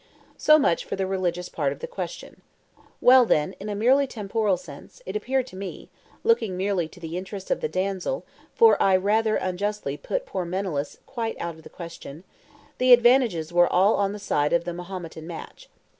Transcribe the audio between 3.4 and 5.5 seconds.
in a merely temporal sense, it appeared